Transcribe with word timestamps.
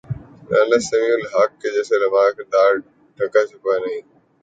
اس 0.03 0.07
میں 0.07 0.59
مولانا 0.59 0.77
سمیع 0.87 1.13
الحق 1.17 1.51
جیسے 1.75 1.93
علماء 1.97 2.25
کا 2.27 2.33
کردار 2.37 2.71
ڈھکا 3.17 3.41
چھپا 3.49 3.73
نہیں۔ 3.83 4.01